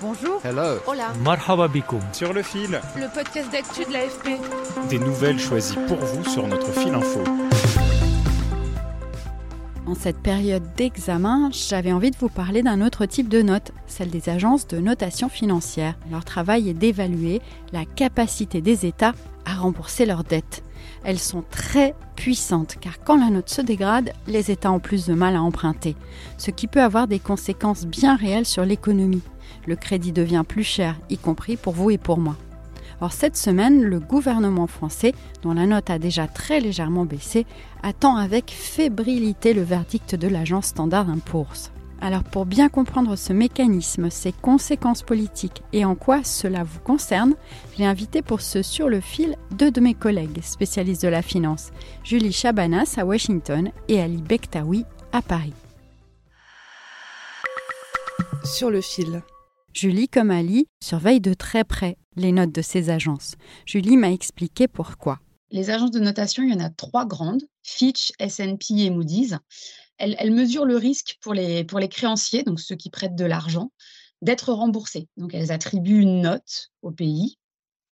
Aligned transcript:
Bonjour. 0.00 0.40
Hello. 0.44 0.78
Hola. 0.86 1.12
Marhaba 1.24 1.66
bikoum. 1.68 2.00
Sur 2.12 2.32
le 2.32 2.42
fil, 2.42 2.80
Le 2.96 3.12
podcast 3.12 3.50
d'actu 3.50 3.84
de 3.84 3.92
l'AFP. 3.92 4.38
des 4.88 4.98
nouvelles 4.98 5.38
choisies 5.40 5.78
pour 5.88 5.96
vous 5.98 6.24
sur 6.24 6.46
notre 6.46 6.70
fil 6.72 6.94
info. 6.94 7.20
En 9.86 9.94
cette 9.94 10.18
période 10.18 10.62
d'examen, 10.76 11.50
j'avais 11.50 11.92
envie 11.92 12.10
de 12.10 12.16
vous 12.16 12.28
parler 12.28 12.62
d'un 12.62 12.82
autre 12.82 13.06
type 13.06 13.28
de 13.28 13.42
note, 13.42 13.72
celle 13.86 14.10
des 14.10 14.28
agences 14.28 14.66
de 14.68 14.78
notation 14.78 15.28
financière. 15.28 15.94
Leur 16.10 16.24
travail 16.24 16.68
est 16.68 16.74
d'évaluer 16.74 17.40
la 17.72 17.84
capacité 17.84 18.60
des 18.60 18.86
États 18.86 19.14
à 19.46 19.54
rembourser 19.54 20.04
leurs 20.06 20.24
dettes. 20.24 20.62
Elles 21.04 21.18
sont 21.18 21.42
très 21.50 21.94
puissantes 22.16 22.76
car 22.80 23.00
quand 23.02 23.16
la 23.16 23.30
note 23.30 23.48
se 23.48 23.62
dégrade, 23.62 24.12
les 24.26 24.50
États 24.50 24.70
ont 24.70 24.78
plus 24.80 25.06
de 25.06 25.14
mal 25.14 25.34
à 25.36 25.42
emprunter, 25.42 25.96
ce 26.36 26.50
qui 26.50 26.66
peut 26.66 26.82
avoir 26.82 27.08
des 27.08 27.18
conséquences 27.18 27.86
bien 27.86 28.14
réelles 28.14 28.46
sur 28.46 28.64
l'économie. 28.64 29.22
Le 29.66 29.76
crédit 29.76 30.12
devient 30.12 30.44
plus 30.46 30.64
cher, 30.64 30.96
y 31.10 31.18
compris 31.18 31.56
pour 31.56 31.74
vous 31.74 31.90
et 31.90 31.98
pour 31.98 32.18
moi. 32.18 32.36
Or, 33.00 33.12
cette 33.12 33.36
semaine, 33.36 33.82
le 33.82 34.00
gouvernement 34.00 34.66
français, 34.66 35.14
dont 35.42 35.52
la 35.52 35.66
note 35.66 35.90
a 35.90 35.98
déjà 35.98 36.26
très 36.26 36.60
légèrement 36.60 37.04
baissé, 37.04 37.46
attend 37.82 38.16
avec 38.16 38.50
fébrilité 38.50 39.54
le 39.54 39.62
verdict 39.62 40.14
de 40.16 40.26
l'agence 40.26 40.66
Standard 40.66 41.06
Poor's. 41.24 41.70
Alors, 42.00 42.22
pour 42.22 42.46
bien 42.46 42.68
comprendre 42.68 43.16
ce 43.16 43.32
mécanisme, 43.32 44.08
ses 44.08 44.32
conséquences 44.32 45.02
politiques 45.02 45.62
et 45.72 45.84
en 45.84 45.96
quoi 45.96 46.22
cela 46.22 46.62
vous 46.62 46.78
concerne, 46.80 47.34
j'ai 47.76 47.84
invité 47.84 48.22
pour 48.22 48.40
ce 48.40 48.62
sur 48.62 48.88
le 48.88 49.00
fil 49.00 49.36
deux 49.50 49.72
de 49.72 49.80
mes 49.80 49.94
collègues 49.94 50.40
spécialistes 50.42 51.02
de 51.02 51.08
la 51.08 51.22
finance, 51.22 51.70
Julie 52.04 52.32
Chabanas 52.32 52.94
à 52.98 53.04
Washington 53.04 53.70
et 53.88 54.00
Ali 54.00 54.22
Bektaoui 54.22 54.84
à 55.12 55.22
Paris. 55.22 55.54
Sur 58.44 58.70
le 58.70 58.80
fil. 58.80 59.22
Julie, 59.74 60.08
comme 60.08 60.30
Ali, 60.30 60.66
surveille 60.82 61.20
de 61.20 61.34
très 61.34 61.64
près 61.64 61.96
les 62.16 62.32
notes 62.32 62.52
de 62.52 62.62
ces 62.62 62.90
agences. 62.90 63.34
Julie 63.66 63.96
m'a 63.96 64.10
expliqué 64.10 64.66
pourquoi. 64.68 65.20
Les 65.50 65.70
agences 65.70 65.90
de 65.90 66.00
notation, 66.00 66.42
il 66.42 66.50
y 66.50 66.54
en 66.54 66.60
a 66.60 66.70
trois 66.70 67.06
grandes, 67.06 67.42
Fitch, 67.62 68.12
S&P 68.18 68.82
et 68.82 68.90
Moody's. 68.90 69.36
Elles, 69.98 70.32
mesurent 70.32 70.66
le 70.66 70.76
risque 70.76 71.16
pour 71.20 71.34
les, 71.34 71.64
pour 71.64 71.78
les 71.78 71.88
créanciers, 71.88 72.44
donc 72.44 72.60
ceux 72.60 72.76
qui 72.76 72.90
prêtent 72.90 73.16
de 73.16 73.24
l'argent, 73.24 73.72
d'être 74.22 74.52
remboursés. 74.52 75.08
Donc 75.16 75.34
elles 75.34 75.50
attribuent 75.50 76.00
une 76.00 76.20
note 76.20 76.70
au 76.82 76.90
pays, 76.90 77.38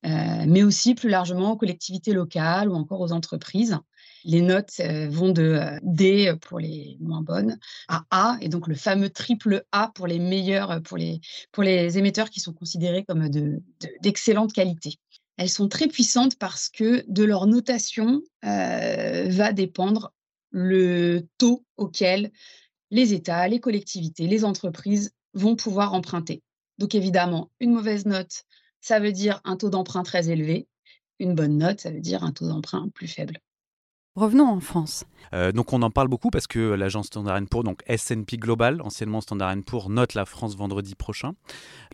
mais 0.05 0.63
aussi 0.63 0.95
plus 0.95 1.09
largement 1.09 1.53
aux 1.53 1.57
collectivités 1.57 2.13
locales 2.13 2.69
ou 2.69 2.75
encore 2.75 3.01
aux 3.01 3.13
entreprises. 3.13 3.77
Les 4.25 4.41
notes 4.41 4.81
euh, 4.81 5.09
vont 5.09 5.31
de 5.31 5.43
euh, 5.43 5.79
D 5.83 6.35
pour 6.41 6.59
les 6.59 6.97
moins 7.01 7.23
bonnes 7.23 7.57
à 7.87 8.05
A, 8.11 8.37
et 8.41 8.49
donc 8.49 8.67
le 8.67 8.75
fameux 8.75 9.11
triple 9.11 9.65
A 9.73 9.91
pour 9.95 10.07
les 10.07 10.19
meilleurs, 10.19 10.83
pour 10.83 10.99
les, 10.99 11.21
pour 11.53 11.63
les 11.63 11.99
émetteurs 11.99 12.29
qui 12.29 12.41
sont 12.41 12.53
considérés 12.53 13.05
comme 13.05 13.29
de- 13.29 13.63
de- 13.81 13.89
d'excellente 14.03 14.53
qualité. 14.53 14.97
Elles 15.37 15.49
sont 15.49 15.69
très 15.69 15.87
puissantes 15.87 16.37
parce 16.37 16.69
que 16.69 17.05
de 17.09 17.25
leur 17.25 17.47
notation 17.47 18.21
euh, 18.45 19.29
va 19.29 19.53
dépendre 19.53 20.13
le 20.51 21.27
taux 21.39 21.65
auquel 21.77 22.33
les 22.91 23.15
États, 23.15 23.47
les 23.47 23.61
collectivités, 23.61 24.27
les 24.27 24.45
entreprises 24.45 25.13
vont 25.35 25.55
pouvoir 25.55 25.95
emprunter. 25.95 26.43
Donc 26.79 26.95
évidemment, 26.95 27.51
une 27.61 27.73
mauvaise 27.73 28.05
note, 28.05 28.45
ça 28.89 29.01
veut 29.01 29.13
dire 29.13 29.41
un 29.45 29.57
taux 29.57 29.69
d'emprunt 29.71 30.03
très 30.03 30.31
élevé. 30.31 30.67
Une 31.19 31.35
bonne 31.35 31.59
note, 31.59 31.81
ça 31.81 31.91
veut 31.91 32.01
dire 32.01 32.23
un 32.25 32.33
taux 32.33 32.49
d'emprunt 32.49 32.89
plus 32.95 33.07
faible. 33.07 33.37
Revenons 34.15 34.47
en 34.47 34.61
France. 34.61 35.05
Euh, 35.35 35.53
donc 35.53 35.73
on 35.75 35.83
en 35.83 35.91
parle 35.91 36.09
beaucoup 36.09 36.31
parce 36.31 36.47
que 36.47 36.59
l'agence 36.59 37.07
Standard 37.09 37.41
Poor's, 37.51 37.65
donc 37.65 37.83
S&P 37.87 38.39
Global, 38.39 38.81
anciennement 38.81 39.21
Standard 39.21 39.55
Poor's, 39.65 39.89
note 39.91 40.15
la 40.15 40.25
France 40.25 40.57
vendredi 40.57 40.95
prochain. 40.95 41.35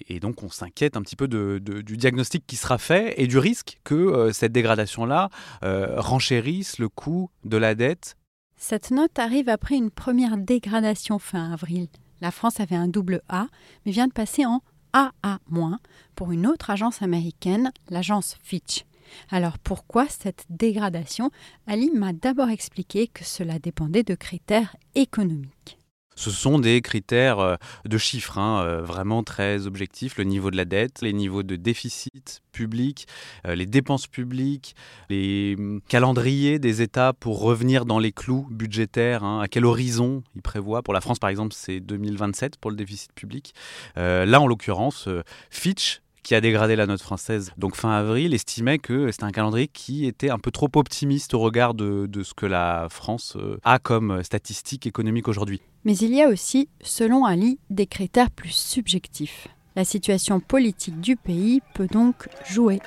Et 0.08 0.20
donc 0.20 0.42
on 0.44 0.48
s'inquiète 0.50 0.96
un 0.96 1.02
petit 1.02 1.16
peu 1.16 1.26
de- 1.26 1.58
de- 1.60 1.82
du 1.82 1.96
diagnostic 1.96 2.46
qui 2.46 2.54
sera 2.56 2.78
fait 2.78 3.20
et 3.20 3.26
du 3.26 3.38
risque 3.38 3.80
que 3.82 3.94
euh, 3.94 4.32
cette 4.32 4.52
dégradation-là 4.52 5.30
euh, 5.64 6.00
renchérisse 6.00 6.78
le 6.78 6.88
coût 6.88 7.28
de 7.44 7.56
la 7.56 7.74
dette. 7.74 8.16
Cette 8.56 8.92
note 8.92 9.18
arrive 9.18 9.48
après 9.48 9.74
une 9.74 9.90
première 9.90 10.36
dégradation 10.38 11.18
fin 11.18 11.52
avril. 11.52 11.88
La 12.20 12.30
France 12.30 12.60
avait 12.60 12.76
un 12.76 12.88
double 12.88 13.20
A, 13.28 13.48
mais 13.84 13.90
vient 13.92 14.06
de 14.06 14.12
passer 14.12 14.46
en 14.46 14.62
AA- 14.94 15.38
pour 16.14 16.32
une 16.32 16.46
autre 16.46 16.70
agence 16.70 17.02
américaine, 17.02 17.72
l'agence 17.90 18.36
Fitch. 18.42 18.84
Alors 19.30 19.58
pourquoi 19.58 20.06
cette 20.08 20.46
dégradation? 20.48 21.30
Ali 21.66 21.90
m'a 21.90 22.12
d'abord 22.12 22.48
expliqué 22.48 23.08
que 23.08 23.24
cela 23.24 23.58
dépendait 23.58 24.02
de 24.04 24.14
critères 24.14 24.76
économiques. 24.94 25.78
Ce 26.16 26.30
sont 26.30 26.58
des 26.58 26.80
critères 26.80 27.38
euh, 27.38 27.56
de 27.84 27.98
chiffres 27.98 28.38
hein, 28.38 28.62
euh, 28.64 28.82
vraiment 28.82 29.22
très 29.22 29.66
objectifs, 29.66 30.16
le 30.16 30.24
niveau 30.24 30.50
de 30.50 30.56
la 30.56 30.64
dette, 30.64 31.02
les 31.02 31.12
niveaux 31.12 31.42
de 31.42 31.56
déficit 31.56 32.42
public, 32.52 33.06
euh, 33.46 33.54
les 33.54 33.66
dépenses 33.66 34.06
publiques, 34.06 34.76
les 35.10 35.56
hum, 35.58 35.80
calendriers 35.88 36.58
des 36.58 36.82
États 36.82 37.12
pour 37.12 37.40
revenir 37.40 37.84
dans 37.84 37.98
les 37.98 38.12
clous 38.12 38.46
budgétaires, 38.50 39.24
hein, 39.24 39.40
à 39.40 39.48
quel 39.48 39.64
horizon 39.64 40.22
ils 40.36 40.42
prévoient? 40.42 40.82
Pour 40.82 40.94
la 40.94 41.00
France, 41.00 41.18
par 41.18 41.30
exemple, 41.30 41.54
c'est 41.56 41.80
2027 41.80 42.56
pour 42.58 42.70
le 42.70 42.76
déficit 42.76 43.12
public. 43.12 43.54
Là, 43.96 44.40
en 44.40 44.46
l'occurrence, 44.46 45.08
Fitch 45.50 46.00
qui 46.24 46.34
a 46.34 46.40
dégradé 46.40 46.74
la 46.74 46.86
note 46.86 47.02
française 47.02 47.52
donc 47.56 47.76
fin 47.76 47.90
avril, 47.90 48.34
estimait 48.34 48.78
que 48.78 49.12
c'était 49.12 49.24
un 49.24 49.30
calendrier 49.30 49.68
qui 49.68 50.06
était 50.06 50.30
un 50.30 50.38
peu 50.38 50.50
trop 50.50 50.70
optimiste 50.74 51.34
au 51.34 51.38
regard 51.38 51.74
de, 51.74 52.08
ce 52.22 52.34
que 52.34 52.46
la 52.46 52.88
France 52.90 53.36
euh, 53.36 53.58
a 53.62 53.78
comme 53.78 54.22
statistique 54.24 54.86
économique 54.86 55.28
aujourd'hui. 55.28 55.60
Mais 55.84 55.96
il 55.96 56.14
y 56.14 56.22
a 56.22 56.28
aussi, 56.28 56.68
selon 56.80 57.24
Ali, 57.26 57.58
des 57.68 57.86
critères 57.86 58.30
plus 58.30 58.54
subjectifs. 58.54 59.48
La 59.76 59.84
situation 59.84 60.40
politique 60.40 61.00
du 61.00 61.16
pays 61.16 61.60
peut 61.74 61.88
donc 61.88 62.28
jouer. 62.46 62.80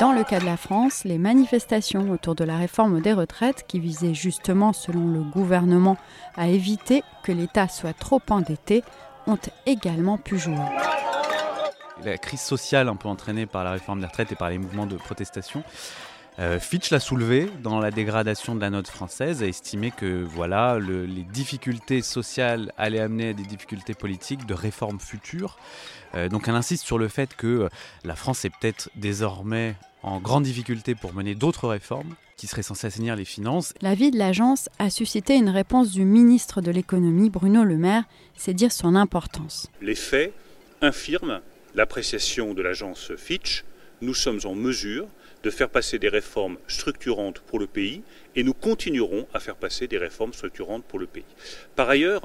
Dans 0.00 0.12
le 0.12 0.24
cas 0.24 0.40
de 0.40 0.44
la 0.44 0.56
France, 0.56 1.04
les 1.04 1.18
manifestations 1.18 2.10
autour 2.10 2.34
de 2.34 2.44
la 2.44 2.56
réforme 2.56 3.00
des 3.00 3.12
retraites, 3.12 3.64
qui 3.66 3.78
visaient 3.78 4.14
justement, 4.14 4.72
selon 4.72 5.08
le 5.08 5.22
gouvernement, 5.22 5.96
à 6.36 6.48
éviter 6.48 7.02
que 7.22 7.32
l'État 7.32 7.68
soit 7.68 7.92
trop 7.92 8.20
endetté, 8.28 8.82
également 9.66 10.18
pu 10.18 10.38
jouer. 10.38 10.56
La 12.04 12.16
crise 12.16 12.40
sociale 12.40 12.88
un 12.88 12.96
peu 12.96 13.08
entraînée 13.08 13.46
par 13.46 13.64
la 13.64 13.72
réforme 13.72 14.00
des 14.00 14.06
retraites 14.06 14.30
et 14.32 14.36
par 14.36 14.50
les 14.50 14.58
mouvements 14.58 14.86
de 14.86 14.96
protestation, 14.96 15.64
euh, 16.38 16.60
Fitch 16.60 16.90
l'a 16.90 17.00
soulevé 17.00 17.50
dans 17.64 17.80
la 17.80 17.90
dégradation 17.90 18.54
de 18.54 18.60
la 18.60 18.70
note 18.70 18.86
française, 18.86 19.42
a 19.42 19.46
estimé 19.46 19.90
que 19.90 20.22
voilà, 20.22 20.78
le- 20.78 21.04
les 21.04 21.24
difficultés 21.24 22.00
sociales 22.00 22.72
allaient 22.78 23.00
amener 23.00 23.30
à 23.30 23.32
des 23.32 23.42
difficultés 23.42 23.94
politiques 23.94 24.46
de 24.46 24.54
réformes 24.54 25.00
futures. 25.00 25.58
Euh, 26.14 26.28
donc 26.28 26.46
elle 26.46 26.54
insiste 26.54 26.84
sur 26.86 26.96
le 26.96 27.08
fait 27.08 27.34
que 27.34 27.46
euh, 27.46 27.68
la 28.04 28.14
France 28.14 28.44
est 28.44 28.50
peut-être 28.50 28.88
désormais 28.94 29.74
en 30.02 30.20
grande 30.20 30.44
difficulté 30.44 30.94
pour 30.94 31.12
mener 31.14 31.34
d'autres 31.34 31.68
réformes 31.68 32.14
qui 32.36 32.46
seraient 32.46 32.62
censées 32.62 32.86
assainir 32.86 33.16
les 33.16 33.24
finances. 33.24 33.74
L'avis 33.82 34.10
de 34.10 34.18
l'agence 34.18 34.68
a 34.78 34.90
suscité 34.90 35.34
une 35.34 35.48
réponse 35.48 35.90
du 35.90 36.04
ministre 36.04 36.60
de 36.60 36.70
l'économie, 36.70 37.30
Bruno 37.30 37.64
Le 37.64 37.76
Maire, 37.76 38.04
c'est 38.36 38.54
dire 38.54 38.72
son 38.72 38.94
importance. 38.94 39.68
Les 39.82 39.96
faits 39.96 40.32
infirment 40.80 41.40
l'appréciation 41.74 42.54
de 42.54 42.62
l'agence 42.62 43.12
Fitch. 43.16 43.64
Nous 44.00 44.14
sommes 44.14 44.40
en 44.44 44.54
mesure 44.54 45.08
de 45.42 45.50
faire 45.50 45.68
passer 45.68 45.98
des 45.98 46.08
réformes 46.08 46.58
structurantes 46.68 47.40
pour 47.40 47.58
le 47.58 47.66
pays 47.66 48.02
et 48.36 48.42
nous 48.42 48.54
continuerons 48.54 49.26
à 49.34 49.40
faire 49.40 49.56
passer 49.56 49.86
des 49.86 49.98
réformes 49.98 50.32
structurantes 50.32 50.84
pour 50.84 50.98
le 50.98 51.06
pays. 51.06 51.24
Par 51.76 51.88
ailleurs, 51.88 52.22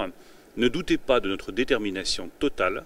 ne 0.58 0.68
doutez 0.68 0.98
pas 0.98 1.20
de 1.20 1.30
notre 1.30 1.52
détermination 1.52 2.30
totale 2.40 2.84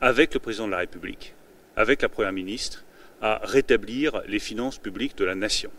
avec 0.00 0.34
le 0.34 0.40
président 0.40 0.66
de 0.66 0.72
la 0.72 0.78
République, 0.78 1.34
avec 1.76 2.02
la 2.02 2.08
Première 2.08 2.32
ministre, 2.32 2.84
à 3.20 3.40
rétablir 3.42 4.22
les 4.28 4.38
finances 4.38 4.78
publiques 4.78 5.16
de 5.16 5.24
la 5.24 5.34
nation. 5.34 5.70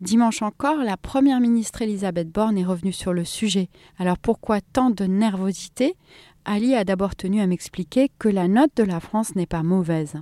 Dimanche 0.00 0.40
encore, 0.40 0.78
la 0.78 0.96
Première 0.96 1.40
ministre 1.40 1.82
Elisabeth 1.82 2.30
Borne 2.30 2.56
est 2.56 2.64
revenue 2.64 2.92
sur 2.92 3.12
le 3.12 3.24
sujet. 3.24 3.68
Alors 3.98 4.16
pourquoi 4.16 4.60
tant 4.62 4.88
de 4.90 5.04
nervosité? 5.04 5.94
Ali 6.46 6.74
a 6.74 6.84
d'abord 6.84 7.14
tenu 7.14 7.40
à 7.42 7.46
m'expliquer 7.46 8.08
que 8.18 8.28
la 8.30 8.48
note 8.48 8.70
de 8.76 8.82
la 8.82 9.00
France 9.00 9.36
n'est 9.36 9.44
pas 9.46 9.62
mauvaise. 9.62 10.14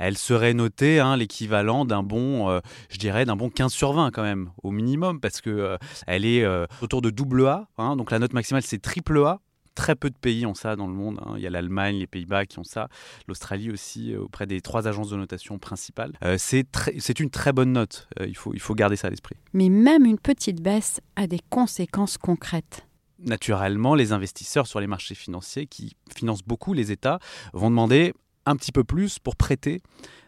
elle 0.00 0.18
serait 0.18 0.54
notée 0.54 0.98
hein, 0.98 1.16
l'équivalent 1.16 1.84
d'un 1.84 2.02
bon, 2.02 2.48
euh, 2.50 2.58
je 2.90 2.98
dirais, 2.98 3.24
d'un 3.24 3.36
bon 3.36 3.50
15 3.50 3.72
sur 3.72 3.92
20 3.92 4.10
quand 4.10 4.24
même, 4.24 4.50
au 4.64 4.72
minimum, 4.72 5.20
parce 5.20 5.40
que 5.40 5.50
euh, 5.50 5.76
elle 6.08 6.24
est 6.24 6.42
euh, 6.42 6.66
autour 6.82 7.00
de 7.00 7.10
double 7.10 7.46
A. 7.46 7.68
hein, 7.78 7.94
donc 7.94 8.10
la 8.10 8.18
note 8.18 8.32
maximale, 8.32 8.62
c'est 8.64 8.82
triple 8.82 9.18
A. 9.24 9.38
Très 9.74 9.96
peu 9.96 10.08
de 10.10 10.16
pays 10.16 10.46
ont 10.46 10.54
ça 10.54 10.76
dans 10.76 10.86
le 10.86 10.92
monde. 10.92 11.20
hein. 11.26 11.34
Il 11.36 11.42
y 11.42 11.46
a 11.46 11.50
l'Allemagne, 11.50 11.96
les 11.96 12.06
Pays-Bas 12.06 12.46
qui 12.46 12.58
ont 12.60 12.64
ça, 12.64 12.88
l'Australie 13.26 13.70
aussi, 13.72 14.12
euh, 14.14 14.20
auprès 14.20 14.46
des 14.46 14.60
trois 14.60 14.86
agences 14.86 15.10
de 15.10 15.16
notation 15.16 15.58
principales. 15.58 16.12
Euh, 16.24 16.36
c'est 16.38 16.70
très- 16.70 16.94
c'est 17.00 17.18
une 17.18 17.30
très 17.30 17.52
bonne 17.52 17.72
note. 17.72 18.08
Euh, 18.20 18.26
il, 18.26 18.36
faut, 18.36 18.54
il 18.54 18.60
faut 18.60 18.74
garder 18.74 18.94
ça 18.96 19.08
à 19.08 19.10
l'esprit. 19.10 19.36
Mais 19.52 19.68
même 19.68 20.04
une 20.04 20.18
petite 20.18 20.62
baisse 20.62 21.00
a 21.16 21.26
des 21.26 21.40
conséquences 21.50 22.18
concrètes. 22.18 22.86
naturellement, 23.18 23.94
les 23.94 24.12
investisseurs 24.12 24.66
sur 24.66 24.80
les 24.80 24.86
marchés 24.86 25.14
financiers 25.14 25.66
qui 25.66 25.96
financent 26.14 26.42
beaucoup 26.42 26.72
les 26.74 26.92
États 26.92 27.18
vont 27.54 27.70
demander 27.70 28.12
un 28.46 28.54
petit 28.56 28.70
peu 28.72 28.84
plus 28.84 29.18
pour 29.18 29.34
prêter 29.36 29.80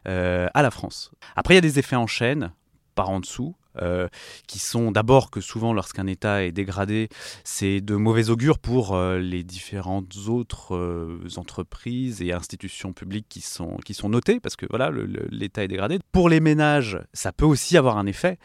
euh, 0.09 0.49
à 0.55 0.63
la 0.63 0.71
France. 0.71 1.11
Après, 1.35 1.55
il 1.55 1.57
y 1.57 1.59
a 1.59 1.63
des 1.63 1.79
effets 1.79 1.97
en 1.97 2.07
chaîne 2.07 2.53
par 2.95 3.11
en 3.11 3.21
dessous. 3.21 3.55
Euh, 3.83 4.09
qui 4.47 4.59
sont 4.59 4.91
d'abord 4.91 5.31
que 5.31 5.41
souvent 5.41 5.73
lorsqu'un 5.73 6.07
État 6.07 6.45
est 6.45 6.53
dégradé, 6.53 7.09
c'est 7.45 7.81
de 7.81 7.95
mauvais 7.95 8.31
augure 8.31 8.59
pour 8.59 8.95
euh, 8.95 9.19
les 9.19 9.43
différentes 9.43 10.17
autres 10.29 10.75
euh, 10.75 11.19
entreprises 11.37 12.23
et 12.23 12.33
institutions 12.33 12.93
publiques 12.93 13.27
qui 13.29 13.41
sont, 13.41 13.77
qui 13.85 13.95
sont 13.95 14.09
notées, 14.09 14.41
parce 14.41 14.57
que 14.57 14.67
voilà, 14.69 14.91
l'État 15.31 15.65
est 15.65 15.69
dégradé. 15.69 15.99
Pour 16.13 16.29
les 16.29 16.41
ménages, 16.41 16.99
ça 17.13 17.33
peut 17.33 17.45
aussi 17.45 17.77
avoir 17.77 17.99
un 17.99 18.07
effet, 18.07 18.39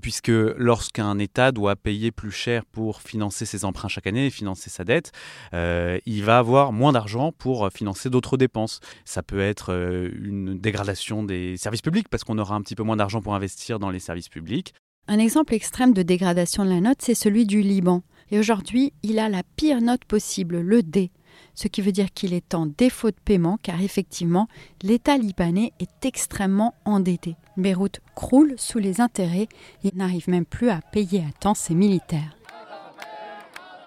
puisque 0.00 0.28
lorsqu'un 0.28 1.18
État 1.18 1.52
doit 1.52 1.76
payer 1.76 2.10
plus 2.10 2.30
cher 2.30 2.64
pour 2.64 3.02
financer 3.02 3.44
ses 3.44 3.66
emprunts 3.66 3.88
chaque 3.88 4.06
année 4.06 4.26
et 4.26 4.30
financer 4.30 4.70
sa 4.70 4.84
dette, 4.84 5.12
il 5.52 6.24
va 6.24 6.38
avoir 6.38 6.72
moins 6.72 6.92
d'argent 6.92 7.30
pour 7.30 7.68
financer 7.70 8.08
d'autres 8.08 8.38
dépenses. 8.38 8.80
Ça 9.04 9.22
peut 9.22 9.40
être 9.40 9.70
une 10.14 10.58
dégradation 10.58 11.22
des 11.22 11.58
services 11.58 11.82
publics, 11.82 12.08
parce 12.08 12.24
qu'on 12.24 12.38
aura 12.38 12.54
un 12.54 12.62
petit 12.62 12.74
peu 12.74 12.82
moins 12.82 12.96
d'argent 12.96 13.20
pour 13.20 13.34
investir 13.34 13.78
dans 13.78 13.90
les 13.90 13.99
services 14.00 14.28
publics. 14.28 14.74
Un 15.08 15.18
exemple 15.18 15.54
extrême 15.54 15.92
de 15.92 16.02
dégradation 16.02 16.64
de 16.64 16.70
la 16.70 16.80
note, 16.80 17.00
c'est 17.00 17.14
celui 17.14 17.46
du 17.46 17.62
Liban. 17.62 18.02
Et 18.30 18.38
aujourd'hui, 18.38 18.92
il 19.02 19.18
a 19.18 19.28
la 19.28 19.42
pire 19.56 19.80
note 19.80 20.04
possible, 20.04 20.60
le 20.60 20.82
D. 20.82 21.10
Ce 21.54 21.68
qui 21.68 21.82
veut 21.82 21.92
dire 21.92 22.12
qu'il 22.12 22.32
est 22.32 22.54
en 22.54 22.66
défaut 22.66 23.10
de 23.10 23.16
paiement 23.24 23.58
car 23.62 23.80
effectivement, 23.80 24.48
l'État 24.82 25.18
libanais 25.18 25.72
est 25.80 26.04
extrêmement 26.04 26.74
endetté. 26.84 27.36
Beyrouth 27.56 28.00
croule 28.14 28.54
sous 28.56 28.78
les 28.78 29.00
intérêts 29.00 29.48
et 29.84 29.92
n'arrive 29.94 30.28
même 30.28 30.46
plus 30.46 30.70
à 30.70 30.80
payer 30.92 31.20
à 31.20 31.32
temps 31.38 31.54
ses 31.54 31.74
militaires. 31.74 32.36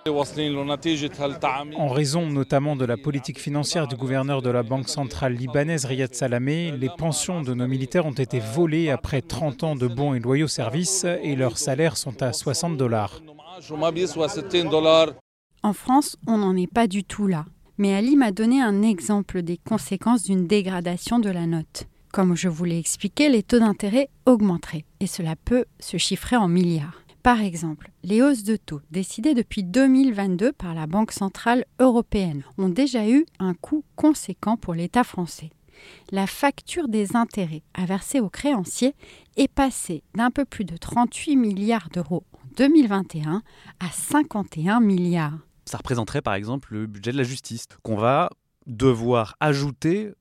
En 0.05 1.87
raison 1.87 2.27
notamment 2.27 2.75
de 2.75 2.83
la 2.83 2.97
politique 2.97 3.39
financière 3.39 3.87
du 3.87 3.95
gouverneur 3.95 4.41
de 4.41 4.49
la 4.49 4.61
Banque 4.61 4.89
centrale 4.89 5.33
libanaise 5.33 5.85
Riyad 5.85 6.13
Salamé, 6.13 6.71
les 6.71 6.89
pensions 6.89 7.41
de 7.41 7.53
nos 7.53 7.67
militaires 7.67 8.05
ont 8.05 8.11
été 8.11 8.39
volées 8.39 8.89
après 8.89 9.21
30 9.21 9.63
ans 9.63 9.75
de 9.75 9.87
bons 9.87 10.13
et 10.13 10.19
loyaux 10.19 10.49
services 10.49 11.05
et 11.05 11.37
leurs 11.37 11.57
salaires 11.57 11.95
sont 11.95 12.21
à 12.21 12.33
60 12.33 12.75
dollars. 12.75 13.21
En 15.63 15.73
France, 15.73 16.17
on 16.27 16.37
n'en 16.37 16.57
est 16.57 16.71
pas 16.71 16.87
du 16.87 17.05
tout 17.05 17.27
là. 17.27 17.45
Mais 17.77 17.95
Ali 17.95 18.17
m'a 18.17 18.31
donné 18.31 18.61
un 18.61 18.81
exemple 18.81 19.41
des 19.41 19.57
conséquences 19.57 20.23
d'une 20.23 20.47
dégradation 20.47 21.19
de 21.19 21.29
la 21.29 21.47
note. 21.47 21.87
Comme 22.11 22.35
je 22.35 22.49
vous 22.49 22.65
l'ai 22.65 22.77
expliqué, 22.77 23.29
les 23.29 23.41
taux 23.41 23.59
d'intérêt 23.59 24.09
augmenteraient 24.25 24.85
et 24.99 25.07
cela 25.07 25.35
peut 25.35 25.65
se 25.79 25.97
chiffrer 25.97 26.35
en 26.35 26.49
milliards. 26.49 27.02
Par 27.23 27.39
exemple, 27.39 27.89
les 28.03 28.21
hausses 28.21 28.43
de 28.43 28.57
taux 28.57 28.81
décidées 28.91 29.33
depuis 29.33 29.63
2022 29.63 30.51
par 30.51 30.73
la 30.73 30.87
Banque 30.87 31.13
centrale 31.13 31.63
européenne 31.79 32.43
ont 32.57 32.67
déjà 32.67 33.07
eu 33.07 33.25
un 33.39 33.53
coût 33.53 33.85
conséquent 33.95 34.57
pour 34.57 34.73
l'État 34.73 35.05
français. 35.05 35.49
La 36.11 36.27
facture 36.27 36.89
des 36.89 37.15
intérêts 37.15 37.63
à 37.75 37.85
verser 37.85 38.19
aux 38.19 38.29
créanciers 38.29 38.93
est 39.37 39.47
passée 39.47 40.03
d'un 40.15 40.31
peu 40.31 40.43
plus 40.43 40.65
de 40.65 40.75
38 40.75 41.37
milliards 41.37 41.87
d'euros 41.93 42.25
en 42.33 42.45
2021 42.57 43.41
à 43.79 43.89
51 43.89 44.81
milliards. 44.81 45.39
Ça 45.63 45.77
représenterait 45.77 46.21
par 46.21 46.33
exemple 46.33 46.73
le 46.73 46.87
budget 46.87 47.13
de 47.13 47.17
la 47.17 47.23
justice, 47.23 47.67
qu'on 47.83 47.95
va 47.95 48.31
devoir 48.67 49.37
ajouter 49.39 50.11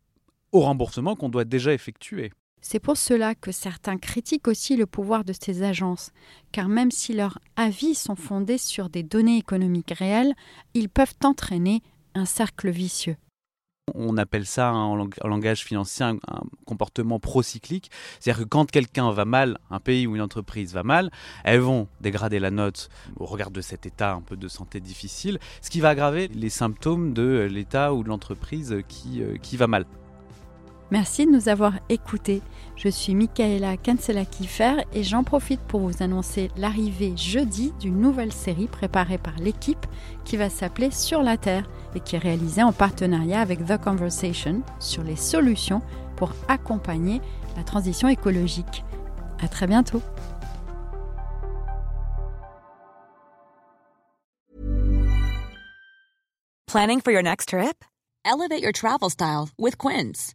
au 0.53 0.61
remboursement 0.61 1.17
qu'on 1.17 1.31
doit 1.31 1.45
déjà 1.45 1.75
effectuer. 1.75 2.33
C'est 2.65 2.79
pour 2.79 2.97
cela 2.97 3.35
que 3.35 3.51
certains 3.51 3.99
critiquent 3.99 4.47
aussi 4.47 4.77
le 4.77 4.87
pouvoir 4.87 5.25
de 5.25 5.33
ces 5.33 5.65
agences, 5.65 6.13
car 6.53 6.69
même 6.69 6.93
si 6.93 7.13
leurs 7.13 7.41
avis 7.57 7.97
sont 7.97 8.15
fondés 8.15 8.57
sur 8.57 8.89
des 8.89 9.03
données 9.03 9.37
économiques 9.37 9.93
réelles, 9.95 10.33
ils 10.73 10.89
peuvent 10.89 11.17
entraîner 11.25 11.83
un 12.15 12.25
cercle 12.25 12.71
vicieux. 12.71 13.17
On 13.97 14.17
appelle 14.17 14.47
ça 14.47 14.69
hein, 14.71 14.85
en, 14.85 14.95
lang- 14.95 15.13
en 15.23 15.29
langage 15.29 15.65
financier 15.65 16.07
un, 16.07 16.15
un 16.29 16.43
comportement 16.65 17.19
procyclique. 17.19 17.91
C'est-à-dire 18.21 18.45
que 18.45 18.49
quand 18.49 18.71
quelqu'un 18.71 19.11
va 19.11 19.25
mal, 19.25 19.59
un 19.69 19.81
pays 19.81 20.07
ou 20.07 20.15
une 20.15 20.23
entreprise 20.23 20.73
va 20.73 20.85
mal, 20.85 21.11
elles 21.43 21.61
vont 21.61 21.89
dégrader 22.01 22.39
la 22.39 22.53
note 22.53 22.91
au 23.17 23.27
regard 23.27 23.51
de 23.51 23.61
cet 23.61 23.87
état 23.87 24.13
un 24.13 24.21
peu 24.21 24.37
de 24.37 24.47
santé 24.47 24.79
difficile, 24.79 25.41
ce 25.63 25.69
qui 25.69 25.81
va 25.81 25.91
aggraver 25.91 26.29
les 26.29 26.49
symptômes 26.49 27.13
de 27.13 27.49
l'état 27.51 27.93
ou 27.93 28.05
de 28.05 28.09
l'entreprise 28.09 28.77
qui, 28.87 29.21
euh, 29.21 29.37
qui 29.39 29.57
va 29.57 29.67
mal. 29.67 29.85
Merci 30.93 31.25
de 31.25 31.31
nous 31.31 31.49
avoir 31.49 31.73
écoutés. 31.89 32.43
Je 32.77 32.91
suis 32.91 33.15
Michaela 33.15 33.79
Kansela-Kiefer 33.79 34.85
et 34.93 35.03
j'en 35.03 35.25
profite 35.25 35.63
pour 35.63 35.81
vous 35.81 36.03
annoncer 36.03 36.51
l'arrivée 36.55 37.17
jeudi 37.17 37.73
d'une 37.81 37.99
nouvelle 37.99 38.31
série 38.31 38.67
préparée 38.67 39.17
par 39.17 39.35
l'équipe 39.39 39.87
qui 40.27 40.37
va 40.37 40.51
s'appeler 40.51 40.91
Sur 40.91 41.23
la 41.23 41.39
Terre 41.39 41.67
et 41.95 42.01
qui 42.01 42.17
est 42.17 42.19
réalisée 42.19 42.63
en 42.63 42.75
partenariat 42.75 43.41
avec 43.41 43.65
The 43.65 43.79
Conversation 43.83 44.61
sur 44.81 45.03
les 45.03 45.17
solutions 45.17 45.81
pour 46.15 46.33
accompagner 46.47 47.23
la 47.57 47.65
transition 47.65 48.09
écologique. 48.09 48.85
À 49.41 49.49
très 49.49 49.67
bientôt. 49.67 50.03
Planning 56.67 57.01
for 57.01 57.13
your 57.13 57.23
next 57.23 57.49
trip? 57.49 57.83
Elevate 58.27 58.61
your 58.61 58.73
travel 58.73 59.09
style 59.09 59.49
with 59.59 59.79
Quince. 59.79 60.35